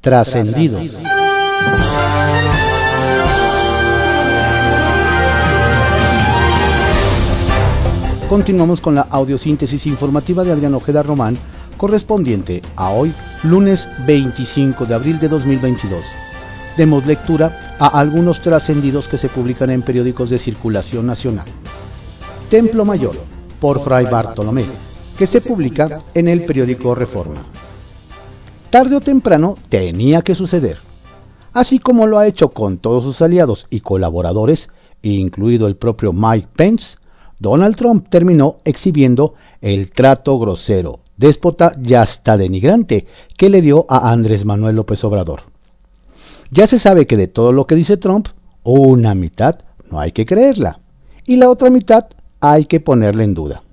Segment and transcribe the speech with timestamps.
[0.00, 0.80] Trascendidos.
[8.30, 11.36] Continuamos con la audiosíntesis informativa de Adrián Ojeda Román,
[11.76, 16.02] correspondiente a hoy, lunes 25 de abril de 2022.
[16.78, 21.44] Demos lectura a algunos trascendidos que se publican en periódicos de circulación nacional.
[22.48, 23.16] Templo Mayor,
[23.60, 24.64] por Fray Bartolomé,
[25.18, 27.44] que se publica en el periódico Reforma.
[28.70, 30.78] Tarde o temprano tenía que suceder.
[31.52, 34.68] Así como lo ha hecho con todos sus aliados y colaboradores,
[35.02, 36.96] incluido el propio Mike Pence,
[37.40, 43.06] Donald Trump terminó exhibiendo el trato grosero, déspota y hasta denigrante
[43.36, 45.42] que le dio a Andrés Manuel López Obrador.
[46.52, 48.28] Ya se sabe que de todo lo que dice Trump,
[48.62, 49.58] una mitad
[49.90, 50.78] no hay que creerla
[51.26, 52.06] y la otra mitad
[52.38, 53.64] hay que ponerla en duda.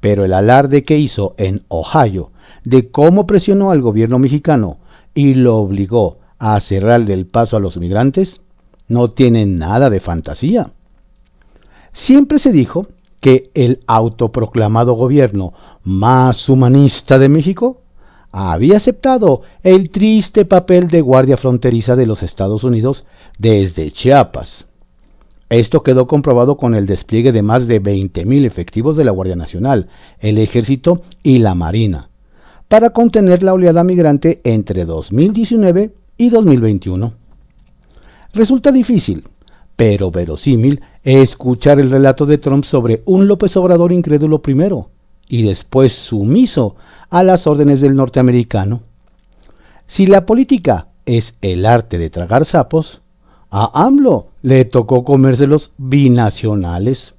[0.00, 2.32] Pero el alarde que hizo en Ohio
[2.64, 4.78] de cómo presionó al gobierno mexicano
[5.14, 8.40] y lo obligó a cerrarle el paso a los migrantes
[8.88, 10.72] no tiene nada de fantasía.
[11.92, 12.88] Siempre se dijo
[13.20, 17.80] que el autoproclamado gobierno más humanista de México
[18.32, 23.04] había aceptado el triste papel de guardia fronteriza de los Estados Unidos
[23.38, 24.66] desde Chiapas.
[25.50, 29.88] Esto quedó comprobado con el despliegue de más de 20.000 efectivos de la Guardia Nacional,
[30.18, 32.08] el Ejército y la Marina,
[32.74, 37.12] para contener la oleada migrante entre 2019 y 2021.
[38.32, 39.28] Resulta difícil,
[39.76, 44.90] pero verosímil escuchar el relato de Trump sobre un López Obrador incrédulo primero
[45.28, 46.74] y después sumiso
[47.10, 48.82] a las órdenes del norteamericano.
[49.86, 53.02] Si la política es el arte de tragar sapos,
[53.52, 57.14] a AMLO le tocó comérselos binacionales.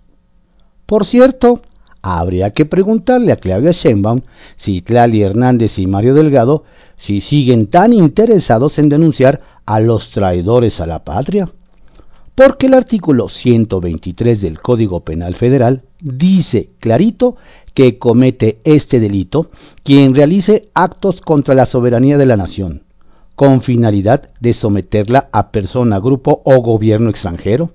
[0.85, 1.61] Por cierto,
[2.05, 4.21] habría que preguntarle a Claudia Sheinbaum,
[4.57, 6.63] Citlali Hernández y Mario Delgado
[6.97, 11.49] si siguen tan interesados en denunciar a los traidores a la patria
[12.35, 17.37] porque el artículo 123 del Código Penal Federal dice clarito
[17.73, 19.49] que comete este delito
[19.83, 22.83] quien realice actos contra la soberanía de la nación,
[23.35, 27.71] con finalidad de someterla a persona, grupo o gobierno extranjero.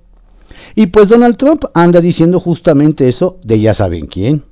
[0.75, 4.43] Y pues Donald Trump anda diciendo justamente eso de ya saben quién.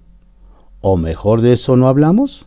[0.81, 2.45] ¿O mejor de eso no hablamos?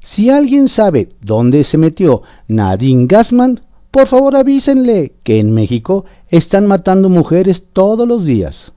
[0.00, 3.60] Si alguien sabe dónde se metió Nadine Gassman,
[3.90, 8.72] por favor avísenle que en México están matando mujeres todos los días.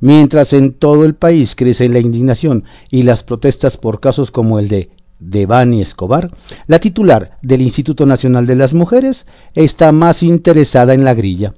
[0.00, 4.68] Mientras en todo el país crece la indignación y las protestas por casos como el
[4.68, 6.34] de Devani Escobar,
[6.66, 11.54] la titular del Instituto Nacional de las Mujeres está más interesada en la grilla.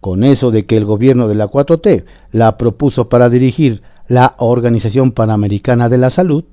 [0.00, 5.12] Con eso de que el gobierno de la 4T la propuso para dirigir la Organización
[5.12, 6.44] Panamericana de la Salud,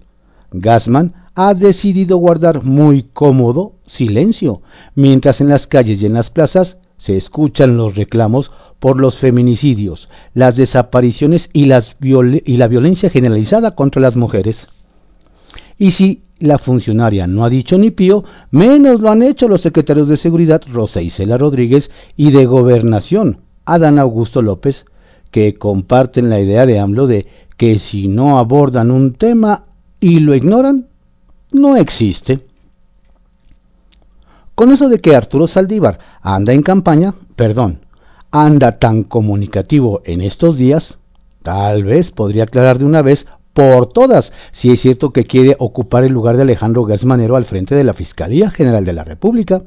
[0.52, 4.62] Gassman ha decidido guardar muy cómodo silencio,
[4.96, 10.10] mientras en las calles y en las plazas se escuchan los reclamos por los feminicidios,
[10.34, 14.68] las desapariciones y, y, la violencia generalizada contra las mujeres.
[15.78, 20.08] Y si la funcionaria no ha dicho ni pío, menos lo han hecho los secretarios
[20.08, 24.86] de Seguridad Rosa Isela Rodríguez y de Gobernación Adán Augusto López,
[25.32, 27.28] que comparten la idea de AMLO de
[27.58, 29.66] que si no abordan un tema
[30.00, 30.88] y lo ignoran,
[31.52, 32.46] no existe.
[34.56, 37.82] Con eso de que Arturo Saldívar anda en campaña, perdón,
[38.32, 40.98] anda tan comunicativo en estos días,
[41.44, 46.04] tal vez podría aclarar de una vez por todas si es cierto que quiere ocupar
[46.04, 49.64] el lugar de Alejandro Gasmanero al frente de la Fiscalía General de la República.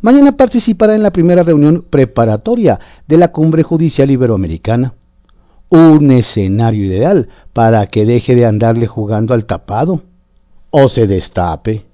[0.00, 4.94] Mañana participará en la primera reunión preparatoria de la Cumbre Judicial Iberoamericana.
[5.68, 10.02] Un escenario ideal para que deje de andarle jugando al tapado
[10.70, 11.84] o se destape.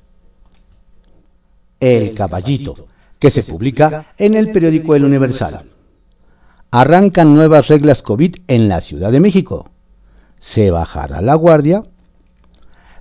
[1.81, 2.87] El Caballito,
[3.19, 5.67] que se publica en el periódico El Universal.
[6.71, 9.74] Arrancan nuevas reglas COVID en la Ciudad de México.
[10.47, 11.83] ¿Se bajará la guardia?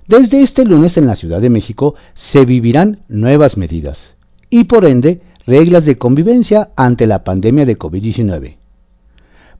[0.08, 4.14] Desde este lunes en la Ciudad de México se vivirán nuevas medidas
[4.50, 8.56] y por ende reglas de convivencia ante la pandemia de COVID-19.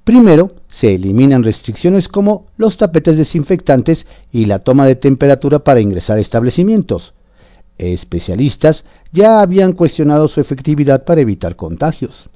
[0.02, 6.16] Primero, se eliminan restricciones como los tapetes desinfectantes y la toma de temperatura para ingresar
[6.19, 7.12] a establecimientos.
[7.78, 12.28] Especialistas ya habían cuestionado su efectividad para evitar contagios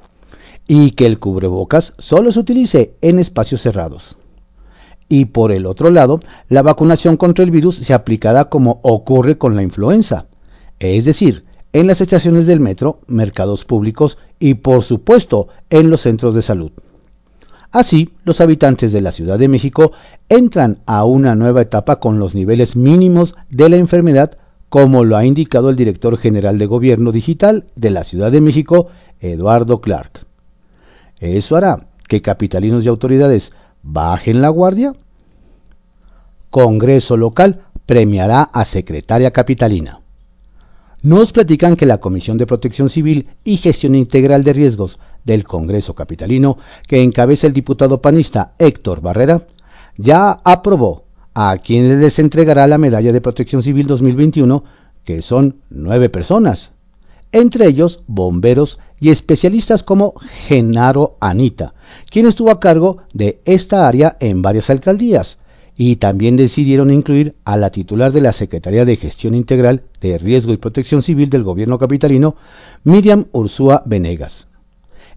[0.68, 4.16] y que el cubrebocas solo se utilice en espacios cerrados.
[5.08, 9.56] Y por el otro lado, la vacunación contra el virus se aplicará como ocurre con
[9.56, 10.26] la influenza,
[10.78, 16.34] es decir, en las estaciones del metro, mercados públicos y por supuesto en los centros
[16.34, 16.72] de salud.
[17.70, 19.92] Así, los habitantes de la Ciudad de México
[20.28, 24.38] entran a una nueva etapa con los niveles mínimos de la enfermedad
[24.68, 28.88] como lo ha indicado el director general de Gobierno Digital de la Ciudad de México,
[29.20, 30.26] Eduardo Clark.
[31.20, 33.52] ¿Eso hará que capitalinos y autoridades
[33.90, 34.92] bajen la guardia?
[36.50, 40.00] Congreso local premiará a secretaria capitalina.
[41.02, 45.94] Nos platican que la Comisión de Protección Civil y Gestión Integral de Riesgos del Congreso
[45.94, 49.46] Capitalino, que encabeza el diputado panista Héctor Barrera,
[49.96, 51.04] ya aprobó
[51.34, 54.64] a quienes les entregará la Medalla de Protección Civil 2021,
[55.04, 56.72] que son nueve personas,
[57.32, 60.14] entre ellos bomberos y especialistas como
[60.46, 61.74] Genaro Anita,
[62.10, 65.38] quien estuvo a cargo de esta área en varias alcaldías,
[65.80, 70.52] y también decidieron incluir a la titular de la Secretaría de Gestión Integral de Riesgo
[70.52, 72.34] y Protección Civil del Gobierno Capitalino,
[72.82, 74.48] Miriam Ursúa Venegas.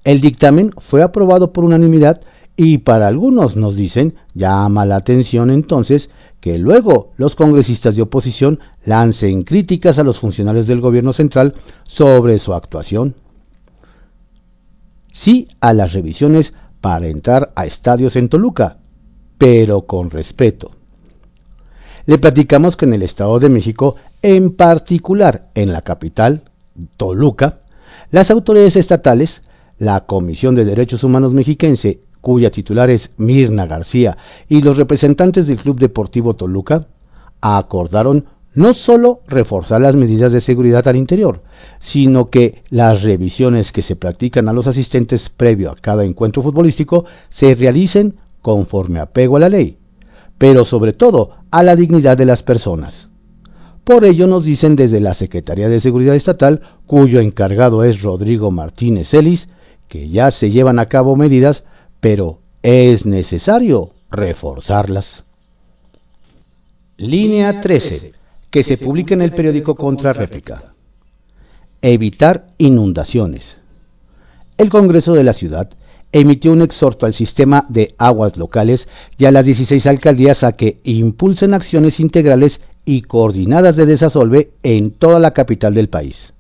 [0.03, 2.21] El dictamen fue aprobado por unanimidad
[2.55, 6.11] y para algunos nos dicen llama la atención entonces
[6.41, 11.53] que luego los congresistas de oposición lancen críticas a los funcionarios del gobierno central
[11.85, 13.15] sobre su actuación.
[15.13, 18.77] Sí a las revisiones para entrar a estadios en Toluca,
[19.37, 20.71] pero con respeto.
[22.07, 26.41] Le platicamos que en el Estado de México, en particular en la capital,
[26.97, 27.59] Toluca,
[28.09, 29.43] las autoridades estatales,
[29.77, 35.57] la Comisión de Derechos Humanos Mexiquense, cuya titular es Mirna García, y los representantes del
[35.57, 36.87] Club Deportivo Toluca,
[37.41, 41.41] acordaron no solo reforzar las medidas de seguridad al interior,
[41.79, 47.05] sino que las revisiones que se practican a los asistentes previo a cada encuentro futbolístico
[47.29, 49.77] se realicen conforme apego a la ley,
[50.37, 53.09] pero sobre todo a la dignidad de las personas.
[53.83, 59.13] Por ello nos dicen desde la Secretaría de Seguridad Estatal, cuyo encargado es Rodrigo Martínez
[59.13, 59.49] Ellis,
[59.87, 61.63] que ya se llevan a cabo medidas,
[62.01, 65.23] pero es necesario reforzarlas.
[66.97, 68.13] Línea 13,
[68.49, 70.73] que se publica en el periódico Contra Réplica.
[71.81, 73.57] Evitar inundaciones.
[74.57, 75.69] El Congreso de la Ciudad
[76.11, 78.87] emitió un exhorto al sistema de aguas locales
[79.17, 84.91] y a las 16 alcaldías a que impulsen acciones integrales y coordinadas de desasolve en
[84.91, 86.33] toda la capital del país.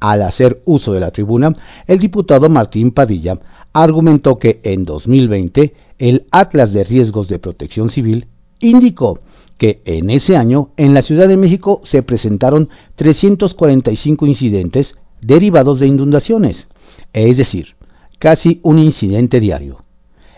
[0.00, 1.54] Al hacer uso de la tribuna,
[1.86, 3.38] el diputado Martín Padilla
[3.74, 8.28] argumentó que en 2020 el Atlas de Riesgos de Protección Civil
[8.60, 9.18] indicó
[9.58, 15.88] que en ese año en la Ciudad de México se presentaron 345 incidentes derivados de
[15.88, 16.68] inundaciones,
[17.12, 17.74] es decir,
[18.18, 19.82] casi un incidente diario,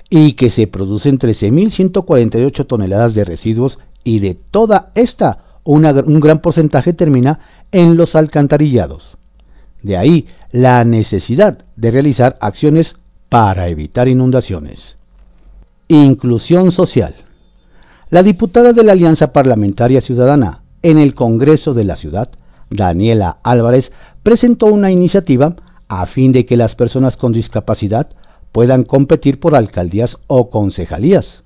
[0.08, 6.92] y que se producen 13.148 toneladas de residuos y de toda esta un gran porcentaje
[6.92, 7.40] termina
[7.72, 9.18] en los alcantarillados.
[9.82, 12.96] De ahí la necesidad de realizar acciones
[13.28, 14.96] para evitar inundaciones.
[15.88, 17.14] Inclusión social.
[18.11, 22.31] La diputada de la Alianza Parlamentaria Ciudadana en el Congreso de la Ciudad,
[22.70, 23.93] Daniela Álvarez,
[24.23, 25.56] presentó una iniciativa
[25.88, 28.08] a fin de que las personas con discapacidad
[28.52, 31.44] puedan competir por alcaldías o concejalías.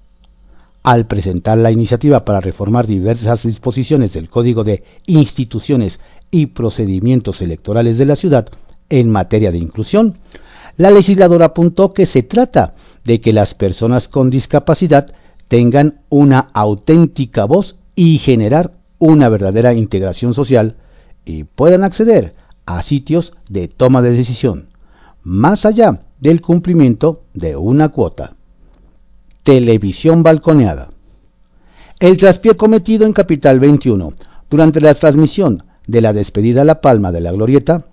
[0.83, 6.01] Al presentar la iniciativa para reformar diversas disposiciones del Código de Instituciones
[6.31, 8.49] y Procedimientos Electorales de la ciudad
[8.89, 10.19] en materia de inclusión,
[10.77, 12.75] la legisladora apuntó que se trata
[13.05, 15.13] de que las personas con discapacidad
[15.49, 20.77] tengan una auténtica voz y generar una verdadera integración social
[21.25, 22.35] y puedan acceder
[22.67, 24.69] a sitios de toma de decisión,
[25.23, 28.35] más allá del cumplimiento de una cuota.
[29.43, 30.91] Televisión balconeada.
[31.99, 34.13] El traspié cometido en Capital 21
[34.49, 37.87] durante la transmisión de la despedida a La Palma de la Glorieta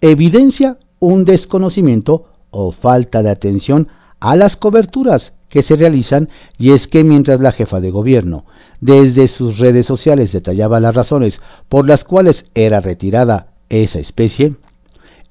[0.00, 3.88] evidencia un desconocimiento o falta de atención
[4.20, 6.28] a las coberturas que se realizan
[6.58, 8.44] y es que mientras la jefa de gobierno
[8.80, 14.54] desde sus redes sociales detallaba las razones por las cuales era retirada esa especie,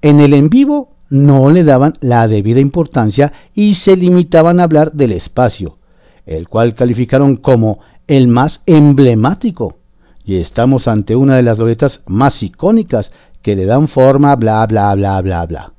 [0.02, 4.92] en el en vivo no le daban la debida importancia y se limitaban a hablar
[4.94, 5.78] del espacio,
[6.26, 9.78] el cual calificaron como el más emblemático.
[10.26, 13.12] Y estamos ante una de las loretas más icónicas
[13.48, 15.72] que le dan forma, bla, bla, bla, bla, bla.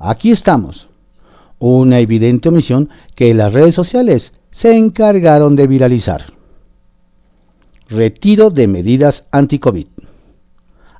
[0.00, 0.88] Aquí estamos.
[1.60, 6.32] Una evidente omisión que las redes sociales se encargaron de viralizar.
[7.88, 9.86] Retiro de medidas anti-COVID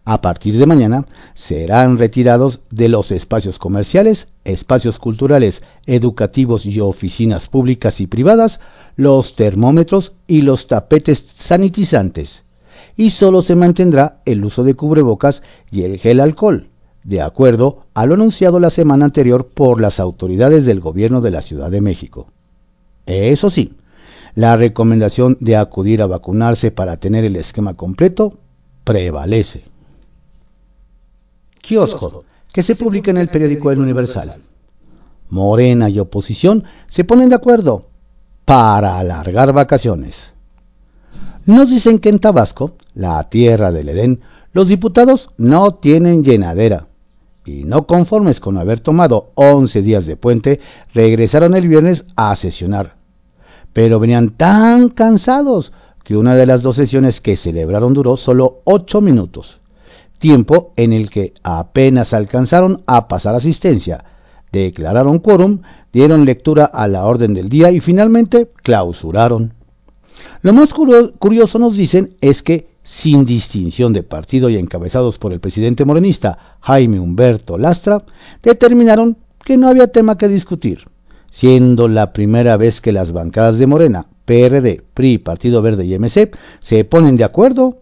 [0.04, 7.48] a partir de mañana serán retirados de los espacios comerciales, espacios culturales, educativos y oficinas
[7.48, 8.60] públicas y privadas
[8.94, 12.43] los termómetros y los tapetes sanitizantes,
[12.96, 16.68] y solo se mantendrá el uso de cubrebocas y el gel alcohol,
[17.02, 21.42] de acuerdo a lo anunciado la semana anterior por las autoridades del gobierno de la
[21.42, 22.28] Ciudad de México.
[23.06, 23.74] Eso sí,
[24.34, 28.38] la recomendación de acudir a vacunarse para tener el esquema completo
[28.84, 29.64] prevalece.
[31.60, 34.36] Kiosco, que se publica en el periódico El Universal.
[35.30, 37.86] Morena y oposición se ponen de acuerdo
[38.44, 40.33] para alargar vacaciones.
[41.46, 44.20] Nos dicen que en Tabasco, la tierra del Edén,
[44.54, 46.86] los diputados no tienen llenadera
[47.44, 50.60] y no conformes con haber tomado 11 días de puente,
[50.94, 52.94] regresaron el viernes a sesionar.
[53.74, 55.72] Pero venían tan cansados
[56.02, 59.60] que una de las dos sesiones que celebraron duró solo 8 minutos,
[60.18, 64.04] tiempo en el que apenas alcanzaron a pasar asistencia,
[64.50, 65.60] declararon quórum,
[65.92, 69.52] dieron lectura a la orden del día y finalmente clausuraron.
[70.42, 75.40] Lo más curioso nos dicen es que sin distinción de partido y encabezados por el
[75.40, 78.04] presidente morenista Jaime Humberto Lastra,
[78.42, 80.84] determinaron que no había tema que discutir,
[81.30, 86.36] siendo la primera vez que las bancadas de Morena, PRD, PRI, Partido Verde y MC
[86.60, 87.78] se ponen de acuerdo.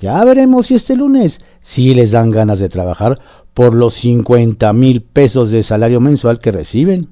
[0.00, 3.20] Ya veremos si este lunes sí les dan ganas de trabajar
[3.52, 7.08] por los 50 mil pesos de salario mensual que reciben,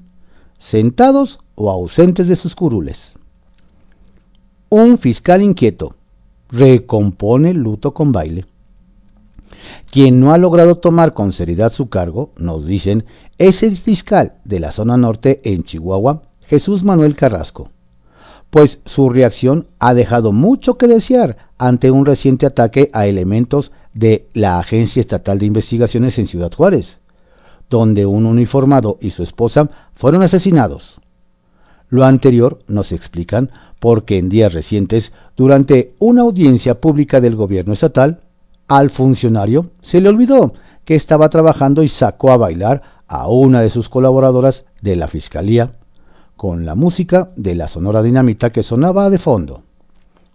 [0.57, 3.16] sentados o ausentes de sus curules.
[4.69, 5.95] Un fiscal inquieto,
[6.49, 8.45] recompone el luto con baile.
[9.89, 13.05] Quien no ha logrado tomar con seriedad su cargo, nos dicen,
[13.37, 17.69] es el fiscal de la zona norte en Chihuahua, Jesús Manuel Carrasco,
[18.49, 24.27] pues su reacción ha dejado mucho que desear ante un reciente ataque a elementos de
[24.33, 26.97] la Agencia Estatal de Investigaciones en Ciudad Juárez,
[27.69, 30.99] donde un uniformado y su esposa fueron asesinados.
[31.89, 38.21] Lo anterior, nos explican, porque en días recientes, durante una audiencia pública del gobierno estatal,
[38.67, 40.53] al funcionario se le olvidó
[40.83, 45.73] que estaba trabajando y sacó a bailar a una de sus colaboradoras de la Fiscalía
[46.35, 49.63] con la música de la Sonora Dinamita que sonaba de fondo.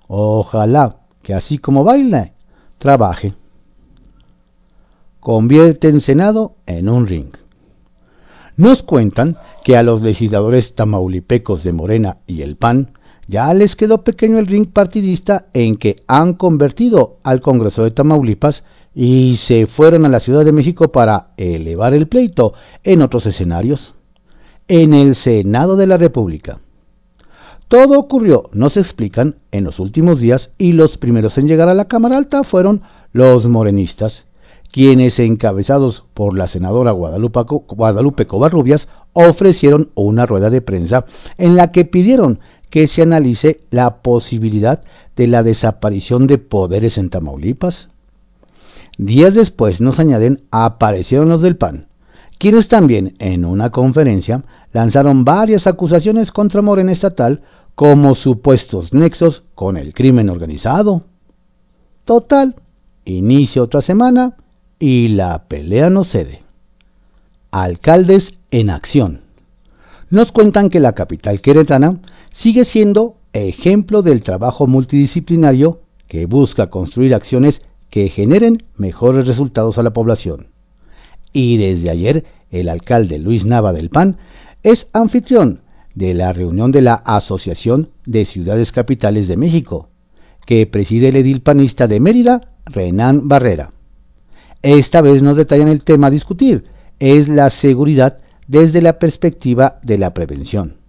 [0.09, 2.33] Ojalá que así como baila,
[2.79, 3.35] trabaje.
[5.21, 7.31] Convierte en Senado en un ring.
[8.57, 12.99] Nos cuentan que a los legisladores tamaulipecos de Morena y el PAN
[13.33, 18.63] ya les quedó pequeño el ring partidista en que han convertido al Congreso de Tamaulipas
[18.95, 22.53] y se fueron a la Ciudad de México para elevar el pleito
[22.85, 23.95] en otros escenarios,
[24.69, 26.59] en el Senado de la República.
[27.69, 31.87] Todo ocurrió, nos explican, en los últimos días y los primeros en llegar a la
[31.87, 34.27] Cámara Alta fueron los morenistas,
[34.71, 41.07] quienes encabezados por la senadora Guadalupe, Guadalupe Covarrubias ofrecieron una rueda de prensa
[41.39, 42.41] en la que pidieron
[42.73, 44.83] que se analice la posibilidad
[45.15, 47.91] de la desaparición de poderes en Tamaulipas.
[48.97, 51.89] Días después nos añaden aparecieron los del PAN,
[52.39, 57.43] quienes también en una conferencia lanzaron varias acusaciones contra Morena Estatal
[57.75, 61.03] como supuestos nexos con el crimen organizado.
[62.07, 62.55] Total,
[63.05, 64.39] inicia otra semana
[64.79, 66.43] y la pelea no cede.
[67.51, 69.21] Alcaldes en acción.
[70.09, 72.01] Nos cuentan que la capital queretana
[72.33, 79.83] sigue siendo ejemplo del trabajo multidisciplinario que busca construir acciones que generen mejores resultados a
[79.83, 80.49] la población.
[81.33, 84.19] Y desde ayer el alcalde Luis Nava del PAN
[84.63, 85.61] es anfitrión
[85.95, 89.89] de la reunión de la Asociación de Ciudades Capitales de México,
[90.47, 93.73] que preside el edil panista de Mérida, Renán Barrera.
[94.63, 96.65] Esta vez nos detallan el tema a discutir,
[96.99, 100.82] es la seguridad desde la perspectiva de la prevención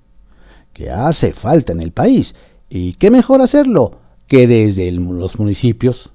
[0.74, 2.36] que hace falta en el país.
[2.70, 6.10] ¿Y qué mejor hacerlo que desde los municipios?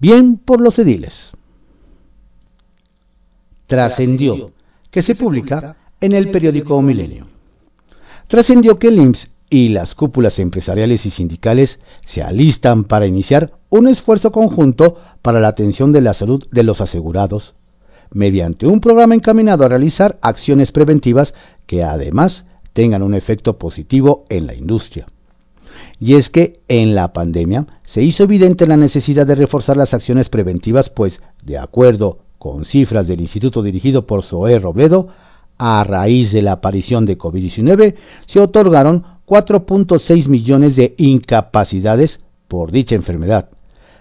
[0.00, 1.30] Bien por los ediles.
[3.66, 4.50] Trascendió,
[4.90, 7.28] que se publica en el periódico Milenio.
[8.26, 13.88] Trascendió que el IMSS y las cúpulas empresariales y sindicales se alistan para iniciar un
[13.88, 17.54] esfuerzo conjunto para la atención de la salud de los asegurados,
[18.12, 21.34] mediante un programa encaminado a realizar acciones preventivas
[21.66, 25.06] que además tengan un efecto positivo en la industria.
[25.98, 30.28] Y es que en la pandemia se hizo evidente la necesidad de reforzar las acciones
[30.28, 35.08] preventivas, pues, de acuerdo con cifras del instituto dirigido por Zoé Robledo,
[35.58, 37.96] a raíz de la aparición de COVID-19,
[38.26, 43.50] se otorgaron 4.6 millones de incapacidades por dicha enfermedad,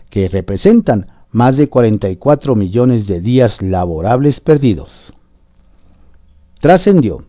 [0.09, 5.13] que representan más de 44 millones de días laborables perdidos.
[6.61, 7.25] Trascendió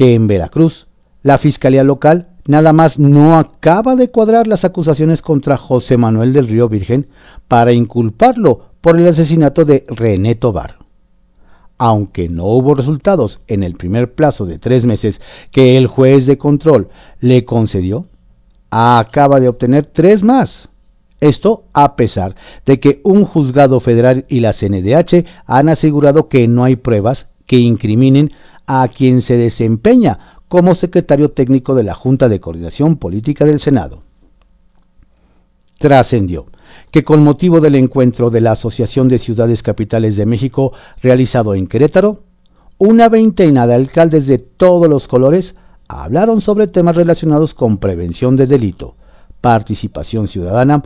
[0.00, 0.86] que en Veracruz
[1.22, 6.48] la Fiscalía Local nada más no acaba de cuadrar las acusaciones contra José Manuel del
[6.48, 7.08] Río Virgen
[7.48, 10.78] para inculparlo por el asesinato de René Tobar.
[11.76, 15.20] Aunque no hubo resultados en el primer plazo de tres meses
[15.52, 16.88] que el juez de control
[17.20, 18.06] le concedió,
[18.70, 20.70] acaba de obtener tres más,
[21.20, 26.64] Esto a pesar de que un juzgado federal y la CNDH han asegurado que no
[26.64, 28.30] hay pruebas que incriminen
[28.72, 34.04] a quien se desempeña como secretario técnico de la Junta de Coordinación Política del Senado.
[35.80, 36.46] Trascendió
[36.92, 40.72] que con motivo del encuentro de la Asociación de Ciudades Capitales de México
[41.02, 42.22] realizado en Querétaro,
[42.78, 45.56] una veintena de alcaldes de todos los colores
[45.88, 48.94] hablaron sobre temas relacionados con prevención de delito,
[49.40, 50.84] participación ciudadana,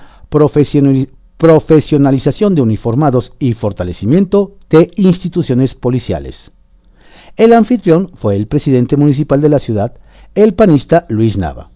[1.36, 6.50] profesionalización de uniformados y fortalecimiento de instituciones policiales.
[7.36, 9.94] El anfitrión fue el presidente municipal de la ciudad,
[10.36, 11.70] el panista Luis Nava,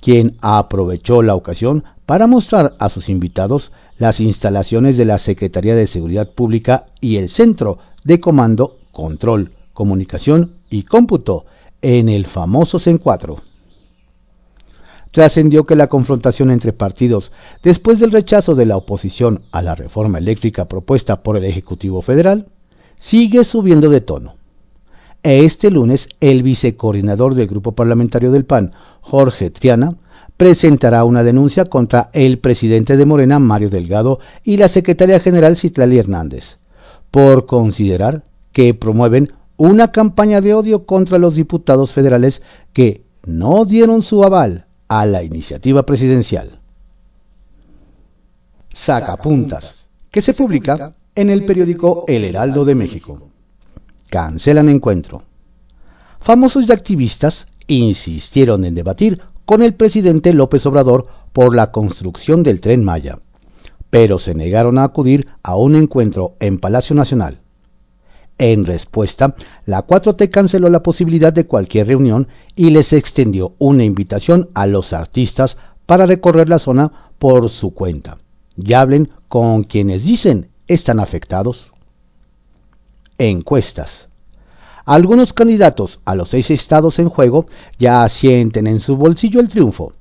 [0.00, 5.86] quien aprovechó la ocasión para mostrar a sus invitados las instalaciones de la Secretaría de
[5.86, 11.44] Seguridad Pública y el Centro de Comando, Control, Comunicación y Cómputo
[11.82, 13.42] en el famoso CEN4.
[15.10, 17.30] Trascendió que la confrontación entre partidos,
[17.62, 22.48] después del rechazo de la oposición a la reforma eléctrica propuesta por el Ejecutivo Federal,
[22.98, 24.36] sigue subiendo de tono.
[25.24, 29.96] Este lunes, el vicecoordinador del Grupo Parlamentario del PAN, Jorge Triana,
[30.36, 35.98] presentará una denuncia contra el presidente de Morena, Mario Delgado, y la secretaria general Citlali
[35.98, 36.58] Hernández,
[37.10, 42.42] por considerar que promueven una campaña de odio contra los diputados federales
[42.74, 46.58] que no dieron su aval a la iniciativa presidencial.
[48.74, 49.74] Sacapuntas,
[50.10, 53.30] que se publica en el periódico El Heraldo de México
[54.14, 55.24] cancelan encuentro.
[56.20, 62.60] Famosos y activistas insistieron en debatir con el presidente López Obrador por la construcción del
[62.60, 63.18] tren Maya,
[63.90, 67.40] pero se negaron a acudir a un encuentro en Palacio Nacional.
[68.38, 69.34] En respuesta,
[69.66, 74.92] la 4T canceló la posibilidad de cualquier reunión y les extendió una invitación a los
[74.92, 75.56] artistas
[75.86, 78.18] para recorrer la zona por su cuenta
[78.56, 81.73] y hablen con quienes dicen están afectados
[83.18, 84.08] encuestas.
[84.84, 87.46] Algunos candidatos a los seis estados en juego
[87.78, 89.92] ya sienten en su bolsillo el triunfo,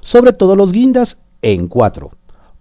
[0.00, 2.12] sobre todo los guindas en cuatro,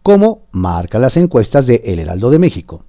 [0.02, 2.84] como marca las encuestas de El Heraldo de México.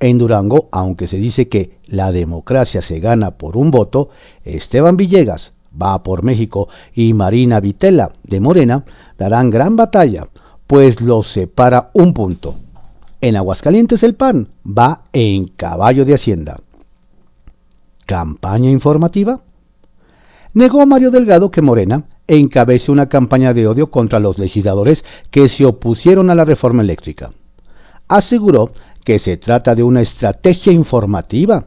[0.00, 4.10] En Durango, aunque se dice que la democracia se gana por un voto,
[4.44, 8.84] Esteban Villegas va por México y Marina Vitela de Morena
[9.18, 10.28] darán gran batalla,
[10.66, 12.56] pues los separa un punto.
[13.20, 16.60] En Aguascalientes el PAN va en caballo de Hacienda.
[18.04, 19.40] ¿Campaña informativa?
[20.52, 25.64] Negó Mario Delgado que Morena encabece una campaña de odio contra los legisladores que se
[25.64, 27.32] opusieron a la reforma eléctrica.
[28.08, 28.72] Aseguró
[29.04, 31.66] que se trata de una estrategia informativa,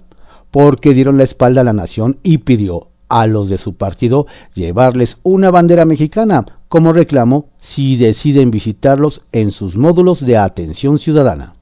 [0.52, 5.18] porque dieron la espalda a la nación y pidió a los de su partido llevarles
[5.24, 11.56] una bandera mexicana como reclamo si deciden visitarlos en sus módulos de atención ciudadana.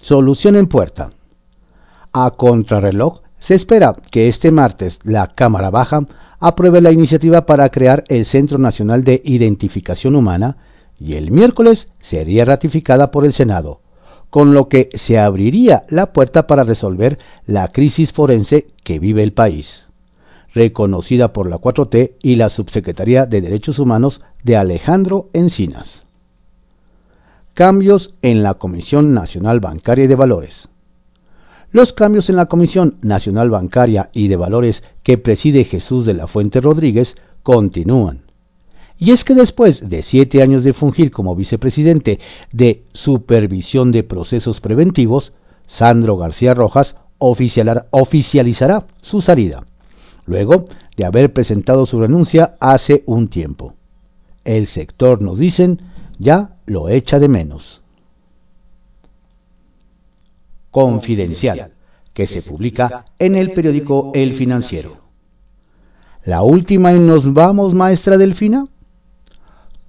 [0.00, 1.10] Solución en puerta.
[2.12, 6.06] A contrarreloj, se espera que este martes la Cámara Baja
[6.40, 10.56] apruebe la iniciativa para crear el Centro Nacional de Identificación Humana
[10.98, 13.80] y el miércoles sería ratificada por el Senado,
[14.28, 19.32] con lo que se abriría la puerta para resolver la crisis forense que vive el
[19.32, 19.81] país
[20.54, 26.02] reconocida por la 4T y la Subsecretaría de Derechos Humanos de Alejandro Encinas.
[27.54, 30.68] Cambios en la Comisión Nacional Bancaria y de Valores.
[31.70, 36.26] Los cambios en la Comisión Nacional Bancaria y de Valores que preside Jesús de la
[36.26, 38.22] Fuente Rodríguez continúan.
[38.98, 42.20] Y es que después de siete años de fungir como vicepresidente
[42.52, 45.32] de Supervisión de Procesos Preventivos,
[45.66, 49.64] Sandro García Rojas oficializará su salida
[50.26, 53.74] luego de haber presentado su renuncia hace un tiempo.
[54.44, 55.80] El sector, nos dicen,
[56.18, 57.80] ya lo echa de menos.
[60.70, 61.72] Confidencial,
[62.14, 64.98] que se publica en el periódico El Financiero.
[66.24, 68.66] La última en Nos vamos, maestra Delfina.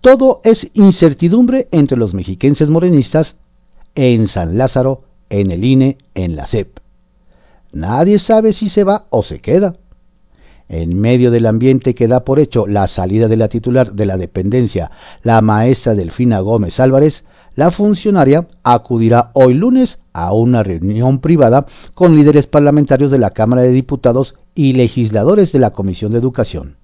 [0.01, 3.35] Todo es incertidumbre entre los mexiquenses morenistas
[3.95, 6.79] en San Lázaro, en el INE, en la CEP.
[7.71, 9.75] Nadie sabe si se va o se queda.
[10.69, 14.17] En medio del ambiente que da por hecho la salida de la titular de la
[14.17, 17.23] dependencia, la maestra Delfina Gómez Álvarez,
[17.55, 23.61] la funcionaria acudirá hoy lunes a una reunión privada con líderes parlamentarios de la Cámara
[23.61, 26.77] de Diputados y legisladores de la Comisión de Educación.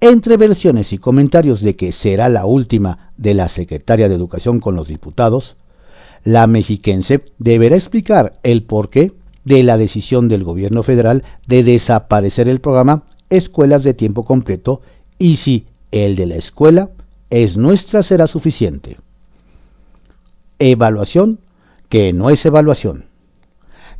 [0.00, 4.74] Entre versiones y comentarios de que será la última de la secretaria de Educación con
[4.74, 5.56] los diputados,
[6.24, 9.12] la mexiquense deberá explicar el por qué
[9.44, 14.82] de la decisión del gobierno federal de desaparecer el programa Escuelas de Tiempo Completo
[15.18, 16.90] y si el de la escuela
[17.30, 18.98] es nuestra será suficiente.
[20.58, 21.38] Evaluación
[21.88, 23.06] que no es evaluación.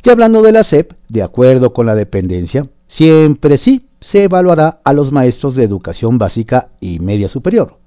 [0.03, 4.93] Y hablando de la SEP, de acuerdo con la dependencia, siempre sí se evaluará a
[4.93, 7.77] los maestros de educación básica y media superior,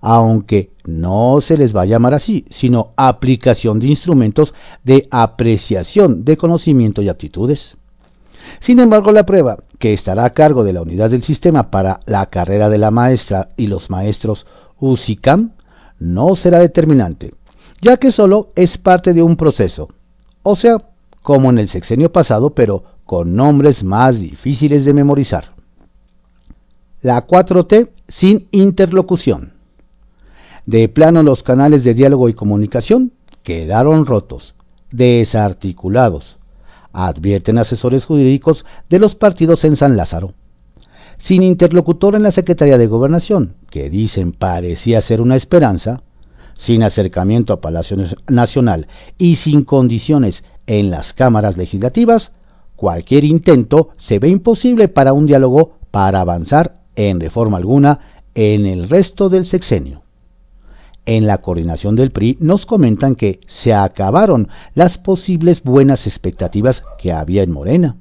[0.00, 6.36] aunque no se les va a llamar así, sino aplicación de instrumentos de apreciación de
[6.36, 7.76] conocimiento y aptitudes.
[8.60, 12.26] Sin embargo, la prueba, que estará a cargo de la unidad del sistema para la
[12.26, 14.46] carrera de la maestra y los maestros
[14.78, 15.52] USICAM,
[15.98, 17.34] no será determinante,
[17.80, 19.88] ya que solo es parte de un proceso,
[20.42, 20.76] o sea,
[21.22, 25.52] como en el sexenio pasado, pero con nombres más difíciles de memorizar.
[27.02, 29.57] La 4T sin interlocución.
[30.68, 34.54] De plano los canales de diálogo y comunicación quedaron rotos,
[34.90, 36.36] desarticulados,
[36.92, 40.34] advierten asesores jurídicos de los partidos en San Lázaro.
[41.16, 46.02] Sin interlocutor en la Secretaría de Gobernación, que dicen parecía ser una esperanza,
[46.58, 47.96] sin acercamiento a Palacio
[48.28, 52.32] Nacional y sin condiciones en las cámaras legislativas,
[52.76, 58.00] cualquier intento se ve imposible para un diálogo para avanzar en reforma alguna
[58.34, 60.02] en el resto del sexenio
[61.08, 67.12] en la coordinación del PRI nos comentan que se acabaron las posibles buenas expectativas que
[67.12, 67.96] había en Morena.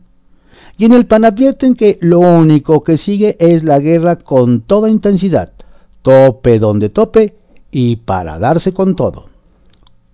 [0.78, 4.90] Y en el PAN advierten que lo único que sigue es la guerra con toda
[4.90, 5.54] intensidad,
[6.02, 7.34] tope donde tope
[7.72, 9.30] y para darse con todo.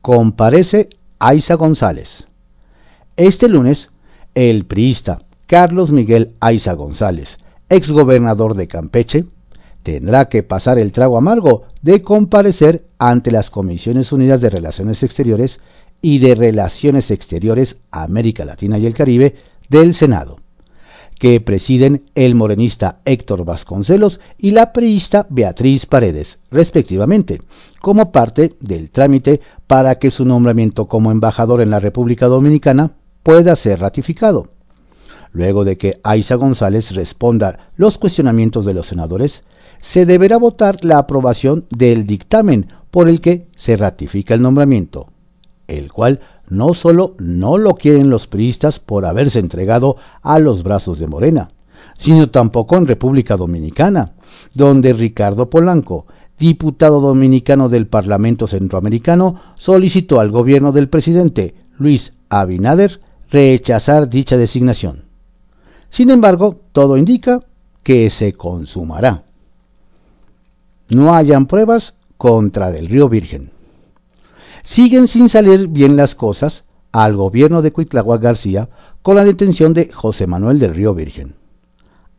[0.01, 2.27] Comparece Aiza González.
[3.17, 3.89] Este lunes,
[4.35, 9.25] el priista Carlos Miguel Aiza González, exgobernador de Campeche,
[9.83, 15.59] tendrá que pasar el trago amargo de comparecer ante las Comisiones Unidas de Relaciones Exteriores
[16.01, 19.35] y de Relaciones Exteriores América Latina y el Caribe
[19.69, 20.37] del Senado,
[21.19, 27.41] que presiden el morenista Héctor Vasconcelos y la priista Beatriz Paredes, respectivamente,
[27.81, 32.91] como parte del trámite para que su nombramiento como embajador en la República Dominicana
[33.21, 34.49] pueda ser ratificado.
[35.31, 39.43] Luego de que Aiza González responda los cuestionamientos de los senadores,
[39.83, 45.07] se deberá votar la aprobación del dictamen por el que se ratifica el nombramiento,
[45.67, 50.99] el cual no solo no lo quieren los priistas por haberse entregado a los brazos
[50.99, 51.51] de Morena,
[51.97, 54.13] sino tampoco en República Dominicana,
[54.53, 56.05] donde Ricardo Polanco,
[56.39, 65.03] diputado dominicano del Parlamento Centroamericano, solicitó al gobierno del presidente Luis Abinader rechazar dicha designación.
[65.89, 67.41] Sin embargo, todo indica
[67.83, 69.23] que se consumará
[70.95, 73.51] no hayan pruebas contra del río Virgen.
[74.63, 78.69] Siguen sin salir bien las cosas al gobierno de Cuitláhuac García
[79.01, 81.35] con la detención de José Manuel del Río Virgen.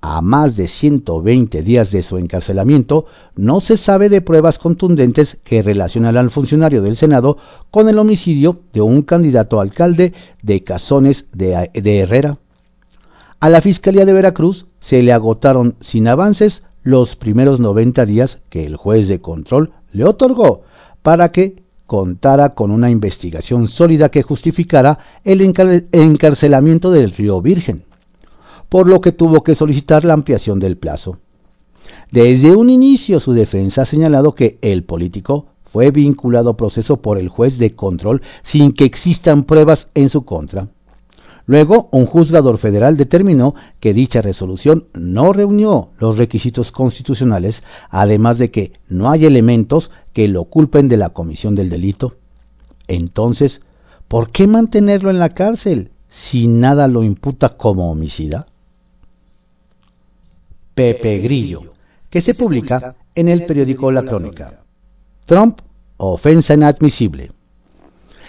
[0.02, 3.06] A más de 120 días de su encarcelamiento,
[3.36, 7.38] no se sabe de pruebas contundentes que relacionan al funcionario del Senado
[7.70, 12.36] con el homicidio de un candidato alcalde de Cazones de, de Herrera.
[13.40, 18.64] A la Fiscalía de Veracruz se le agotaron sin avances los primeros 90 días que
[18.64, 20.62] el juez de control le otorgó
[21.02, 27.84] para que contara con una investigación sólida que justificara el encarcelamiento del río Virgen,
[28.68, 31.18] por lo que tuvo que solicitar la ampliación del plazo.
[32.10, 37.18] Desde un inicio su defensa ha señalado que el político fue vinculado a proceso por
[37.18, 40.68] el juez de control sin que existan pruebas en su contra.
[41.46, 48.50] Luego, un juzgador federal determinó que dicha resolución no reunió los requisitos constitucionales, además de
[48.50, 52.14] que no hay elementos que lo culpen de la comisión del delito.
[52.88, 53.60] Entonces,
[54.08, 58.46] ¿por qué mantenerlo en la cárcel si nada lo imputa como homicida?
[60.74, 61.74] Pepe Grillo,
[62.08, 64.62] que se publica en el periódico La Crónica.
[65.26, 65.60] Trump,
[65.98, 67.32] ofensa inadmisible.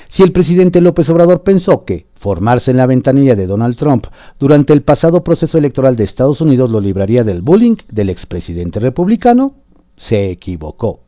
[0.09, 4.07] Si el presidente López Obrador pensó que formarse en la ventanilla de Donald Trump
[4.39, 9.53] durante el pasado proceso electoral de Estados Unidos lo libraría del bullying del expresidente republicano,
[9.95, 11.01] se equivocó.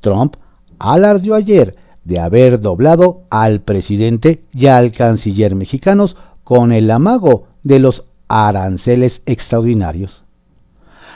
[0.00, 0.36] Trump
[0.78, 7.80] alardió ayer de haber doblado al presidente y al canciller mexicanos con el amago de
[7.80, 10.22] los aranceles extraordinarios.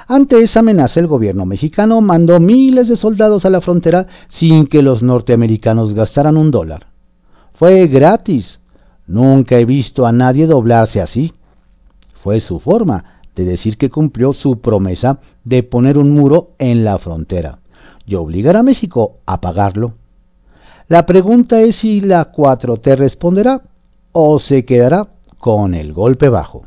[0.09, 4.83] Ante esa amenaza, el gobierno mexicano mandó miles de soldados a la frontera sin que
[4.83, 6.89] los norteamericanos gastaran un dólar.
[7.53, 8.60] Fue gratis.
[9.11, 11.35] Nunca he visto a nadie doblarse así.
[12.23, 16.97] Fue su forma de decir que cumplió su promesa de poner un muro en la
[16.99, 17.59] frontera
[18.07, 19.95] y obligar a México a pagarlo.
[20.87, 23.63] La pregunta es si la 4T responderá
[24.13, 26.67] o se quedará con el golpe bajo.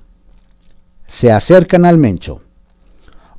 [1.08, 2.42] Se acercan al Mencho.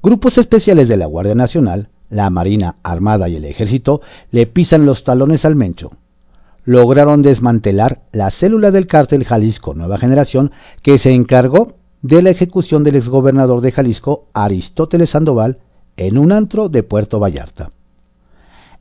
[0.02, 5.04] Grupos especiales de la Guardia Nacional la Marina Armada y el Ejército le pisan los
[5.04, 5.90] talones al Mencho.
[6.64, 12.84] Lograron desmantelar la célula del cártel Jalisco Nueva Generación que se encargó de la ejecución
[12.84, 15.58] del exgobernador de Jalisco, Aristóteles Sandoval,
[15.96, 17.70] en un antro de Puerto Vallarta.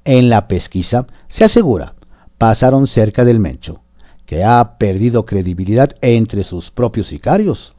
[0.05, 1.93] En la pesquisa se asegura,
[2.37, 3.81] pasaron cerca del Mencho,
[4.25, 7.73] que ha perdido credibilidad entre sus propios sicarios.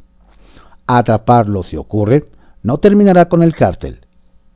[0.86, 2.28] Atraparlo si ocurre,
[2.62, 4.06] no terminará con el cártel,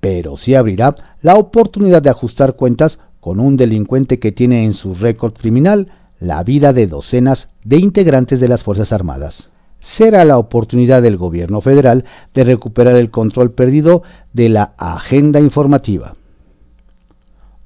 [0.01, 4.95] pero sí abrirá la oportunidad de ajustar cuentas con un delincuente que tiene en su
[4.95, 5.89] récord criminal
[6.19, 9.51] la vida de docenas de integrantes de las Fuerzas Armadas.
[9.81, 16.15] Será la oportunidad del gobierno federal de recuperar el control perdido de la agenda informativa.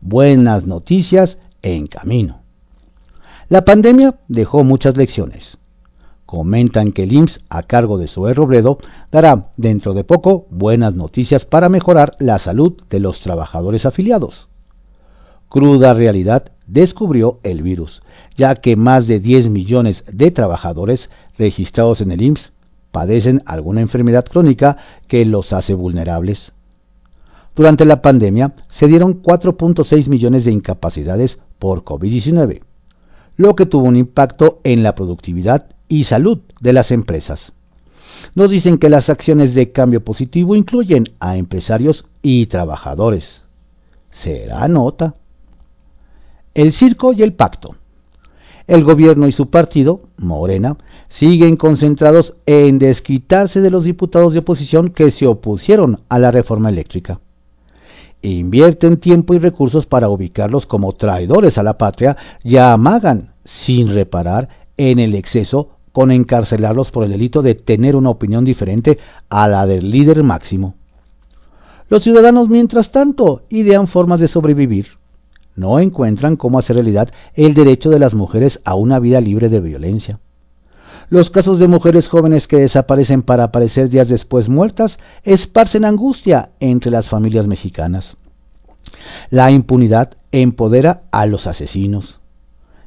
[0.00, 2.40] Buenas noticias en camino.
[3.48, 5.58] La pandemia dejó muchas lecciones.
[6.26, 8.78] Comentan que el IMSS, a cargo de Zoe Robledo,
[9.12, 14.48] dará dentro de poco buenas noticias para mejorar la salud de los trabajadores afiliados.
[15.52, 18.02] Cruda realidad descubrió el virus,
[18.38, 22.52] ya que más de 10 millones de trabajadores registrados en el IMSS
[22.90, 26.54] padecen alguna enfermedad crónica que los hace vulnerables.
[27.54, 32.62] Durante la pandemia se dieron 4.6 millones de incapacidades por COVID-19,
[33.36, 37.52] lo que tuvo un impacto en la productividad y salud de las empresas.
[38.34, 43.42] Nos dicen que las acciones de cambio positivo incluyen a empresarios y trabajadores.
[44.12, 45.16] Será nota.
[46.54, 47.76] El circo y el pacto.
[48.66, 50.76] El gobierno y su partido, Morena,
[51.08, 56.68] siguen concentrados en desquitarse de los diputados de oposición que se opusieron a la reforma
[56.68, 57.20] eléctrica.
[58.20, 64.48] Invierten tiempo y recursos para ubicarlos como traidores a la patria y amagan, sin reparar,
[64.76, 69.66] en el exceso con encarcelarlos por el delito de tener una opinión diferente a la
[69.66, 70.74] del líder máximo.
[71.88, 75.01] Los ciudadanos, mientras tanto, idean formas de sobrevivir.
[75.54, 79.60] No encuentran cómo hacer realidad el derecho de las mujeres a una vida libre de
[79.60, 80.18] violencia.
[81.08, 86.90] Los casos de mujeres jóvenes que desaparecen para aparecer días después muertas esparcen angustia entre
[86.90, 88.16] las familias mexicanas.
[89.28, 92.20] La impunidad empodera a los asesinos.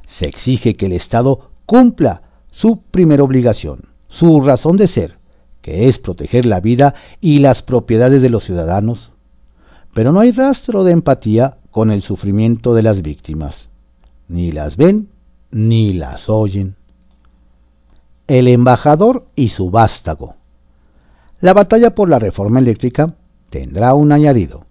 [0.08, 5.18] Se exige que el Estado cumpla su primera obligación, su razón de ser,
[5.62, 9.12] que es proteger la vida y las propiedades de los ciudadanos.
[9.94, 13.68] Pero no hay rastro de empatía con el sufrimiento de las víctimas.
[14.28, 15.10] Ni las ven
[15.50, 16.74] ni las oyen.
[18.26, 20.36] El embajador y su vástago.
[21.42, 23.16] La batalla por la reforma eléctrica
[23.50, 24.64] tendrá un añadido.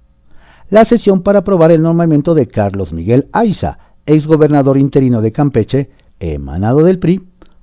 [0.72, 6.80] La sesión para aprobar el nombramiento de Carlos Miguel Aiza, exgobernador interino de Campeche, emanado
[6.80, 7.22] del PRI,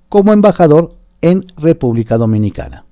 [0.08, 2.84] como embajador en República Dominicana.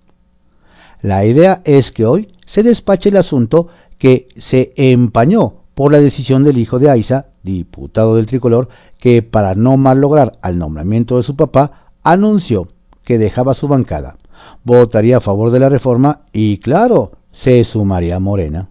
[1.00, 6.44] La idea es que hoy se despache el asunto que se empañó por la decisión
[6.44, 11.36] del hijo de Aiza, diputado del tricolor, que para no malograr al nombramiento de su
[11.36, 12.68] papá, anunció
[13.04, 14.16] que dejaba su bancada,
[14.64, 18.68] votaría a favor de la reforma y, claro, se sumaría a Morena.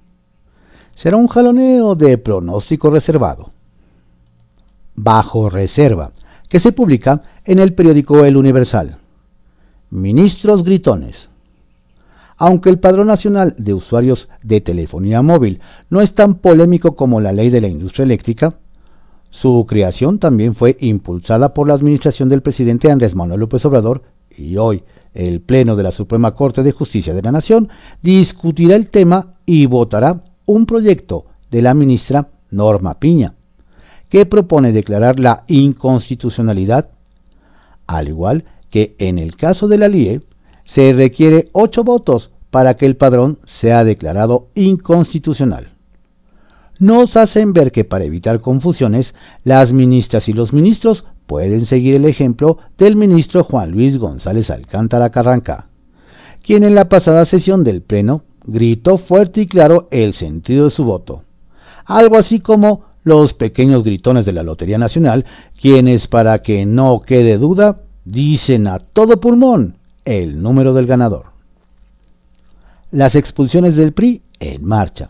[0.96, 3.52] Será un jaloneo de pronóstico reservado.
[4.96, 6.12] Bajo reserva,
[6.50, 8.98] que se publica en el periódico El Universal.
[9.90, 11.30] Ministros gritones.
[12.42, 17.34] Aunque el Padrón Nacional de Usuarios de Telefonía Móvil no es tan polémico como la
[17.34, 18.56] ley de la industria eléctrica,
[19.30, 24.04] su creación también fue impulsada por la administración del presidente Andrés Manuel López Obrador
[24.36, 27.68] y hoy el Pleno de la Suprema Corte de Justicia de la Nación
[28.02, 33.34] discutirá el tema y votará un proyecto de la ministra Norma Piña,
[34.08, 36.92] que propone declarar la inconstitucionalidad,
[37.86, 40.22] al igual que en el caso de la LIE,
[40.70, 45.70] se requiere ocho votos para que el padrón sea declarado inconstitucional.
[46.78, 52.06] Nos hacen ver que para evitar confusiones, las ministras y los ministros pueden seguir el
[52.06, 55.70] ejemplo del ministro Juan Luis González Alcántara Carranca,
[56.44, 60.84] quien en la pasada sesión del Pleno gritó fuerte y claro el sentido de su
[60.84, 61.24] voto.
[61.84, 65.26] Algo así como los pequeños gritones de la Lotería Nacional,
[65.60, 69.79] quienes, para que no quede duda, dicen a todo pulmón
[70.10, 71.28] el número del ganador.
[72.90, 75.10] Las expulsiones del PRI en marcha.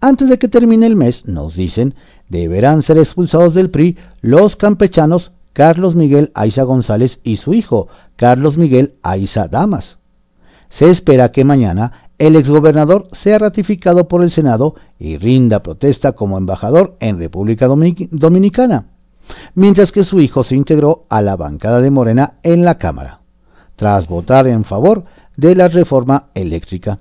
[0.00, 1.94] Antes de que termine el mes, nos dicen,
[2.28, 8.58] deberán ser expulsados del PRI los campechanos Carlos Miguel Aiza González y su hijo, Carlos
[8.58, 9.98] Miguel Aiza Damas.
[10.68, 16.38] Se espera que mañana el exgobernador sea ratificado por el Senado y rinda protesta como
[16.38, 18.86] embajador en República Dominicana,
[19.54, 23.20] mientras que su hijo se integró a la bancada de Morena en la Cámara,
[23.76, 25.04] tras votar en favor
[25.36, 27.00] de la reforma eléctrica.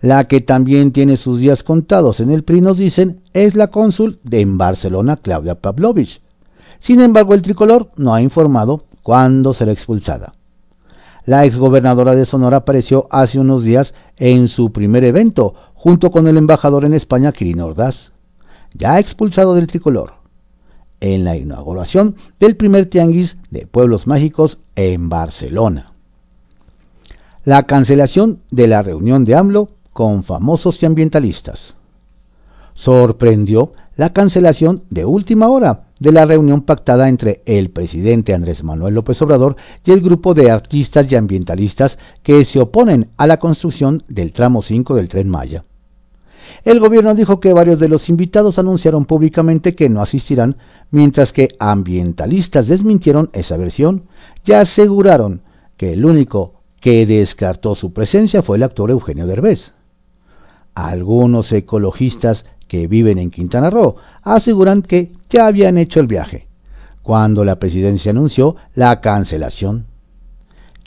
[0.00, 4.18] La que también tiene sus días contados en el PRI, nos dicen, es la cónsul
[4.22, 6.22] de en Barcelona, Claudia Pavlovich.
[6.78, 10.32] Sin embargo, el tricolor no ha informado cuándo será expulsada.
[11.26, 16.38] La exgobernadora de Sonora apareció hace unos días en su primer evento, junto con el
[16.38, 18.12] embajador en España, Quirino Ordaz,
[18.72, 20.14] ya expulsado del tricolor,
[21.00, 25.92] en la inauguración del primer tianguis de pueblos mágicos en Barcelona.
[27.44, 31.74] La cancelación de la reunión de AMLO con famosos y ambientalistas.
[32.74, 38.94] Sorprendió la cancelación de última hora de la reunión pactada entre el presidente Andrés Manuel
[38.94, 44.02] López Obrador y el grupo de artistas y ambientalistas que se oponen a la construcción
[44.08, 45.64] del tramo 5 del tren Maya.
[46.64, 50.56] El gobierno dijo que varios de los invitados anunciaron públicamente que no asistirán,
[50.90, 54.04] mientras que ambientalistas desmintieron esa versión
[54.44, 55.42] y aseguraron
[55.76, 59.72] que el único que descartó su presencia fue el actor Eugenio Derbez.
[60.74, 66.46] Algunos ecologistas que viven en Quintana Roo aseguran que ya habían hecho el viaje,
[67.02, 69.86] cuando la presidencia anunció la cancelación.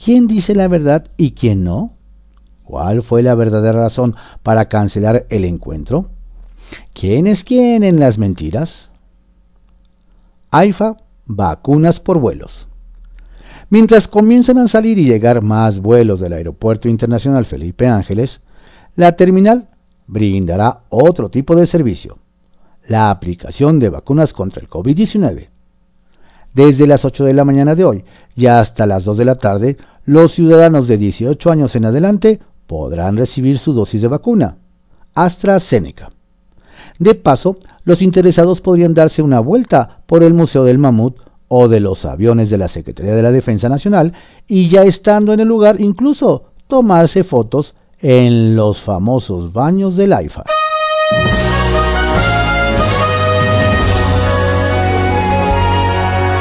[0.04, 1.94] ¿Quién dice la verdad y quién no?
[2.64, 6.08] ¿Cuál fue la verdadera razón para cancelar el encuentro?
[6.94, 8.90] ¿Quién es quién en las mentiras?
[10.52, 12.68] AIFA, vacunas por vuelos.
[13.70, 18.42] Mientras comienzan a salir y llegar más vuelos del Aeropuerto Internacional Felipe Ángeles,
[18.96, 19.70] la terminal
[20.08, 22.20] brindará otro tipo de servicio,
[22.88, 25.50] la aplicación de vacunas contra el COVID-19.
[26.54, 29.78] Desde las 8 de la mañana de hoy y hasta las 2 de la tarde,
[30.06, 34.58] los ciudadanos de 18 años en adelante podrán recibir su dosis de vacuna,
[35.14, 36.12] AstraZeneca.
[37.00, 41.80] De paso, los interesados podrían darse una vuelta por el Museo del Mamut o de
[41.80, 44.14] los aviones de la Secretaría de la Defensa Nacional
[44.48, 50.46] y ya estando en el lugar incluso tomarse fotos en los famosos baños del AIFA.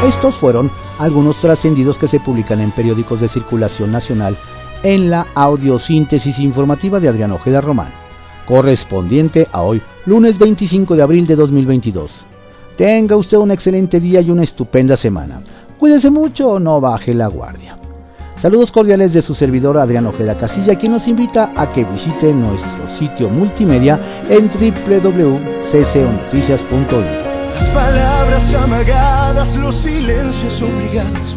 [0.06, 4.36] Estos fueron algunos trascendidos que se publican en periódicos de circulación nacional
[4.82, 7.90] en la audiosíntesis informativa de Adrián Ojeda Román,
[8.46, 12.10] correspondiente a hoy, lunes 25 de abril de 2022.
[12.76, 15.42] Tenga usted un excelente día y una estupenda semana.
[15.78, 17.76] Cuídese mucho, no baje la guardia.
[18.42, 22.98] Saludos cordiales de su servidor Adrián Ojeda Casilla, quien nos invita a que visite nuestro
[22.98, 27.00] sitio multimedia en www.cconoticias.info.
[27.54, 31.36] Las palabras amagadas, los silencios obligados,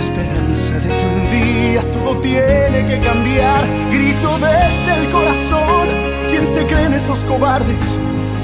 [0.00, 3.62] esperanza de que un día todo tiene que cambiar.
[3.90, 5.86] Grito desde el corazón.
[6.28, 7.84] ¿Quién se creen esos cobardes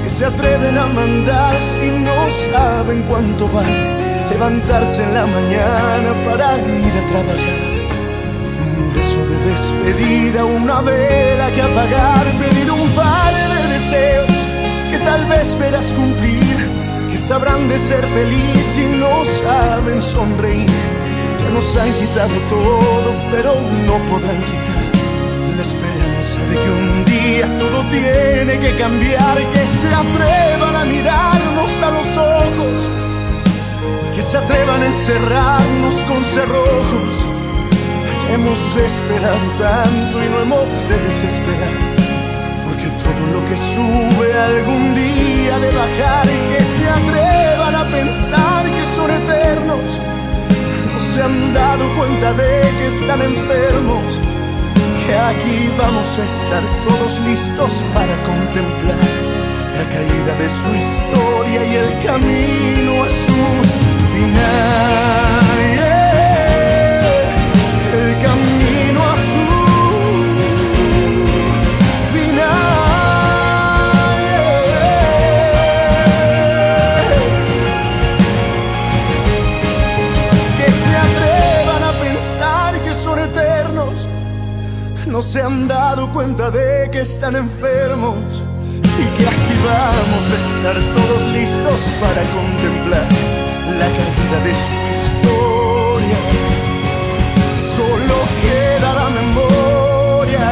[0.03, 3.97] que se atreven a mandar si no saben cuánto vale?
[4.29, 7.59] levantarse en la mañana para ir a trabajar.
[8.77, 14.31] Un beso de despedida, una vela que apagar, pedir un par de deseos
[14.91, 16.57] que tal vez verás cumplir,
[17.11, 20.96] que sabrán de ser feliz y no saben sonreír.
[21.53, 23.55] Nos han quitado todo, pero
[23.85, 24.87] no podrán quitar
[25.55, 31.71] la esperanza de que un día todo tiene que cambiar, que se atrevan a mirarnos
[31.81, 32.97] a los ojos
[34.17, 37.25] que se atrevan a encerrarnos con cerrojos.
[38.33, 41.75] Hemos esperado tanto y no hemos de desesperar,
[42.65, 48.65] porque todo lo que sube algún día de bajar y que se atrevan a pensar
[48.65, 50.06] que son eternos, no
[51.17, 54.03] se han dado cuenta de que están enfermos,
[55.03, 59.09] que aquí vamos a estar todos listos para contemplar
[59.77, 63.37] la caída de su historia y el camino a su
[65.53, 65.56] el
[85.07, 88.43] no se han dado cuenta de que están enfermos
[88.83, 93.07] y que aquí vamos a estar todos listos para contemplar
[93.79, 96.19] la carga de su historia.
[97.75, 100.47] Solo queda la memoria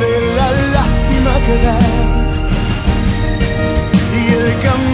[0.00, 1.78] de la lástima que da
[4.14, 4.91] y el camino.